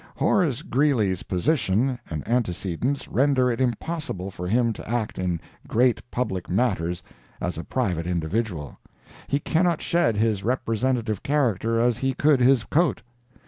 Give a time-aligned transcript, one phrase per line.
[0.17, 6.49] Horace Greeley's position and antecedents render it impossible for him to act in great public
[6.49, 7.03] matters
[7.39, 13.03] as a private individual—he cannot shed his representative character as he could his coat.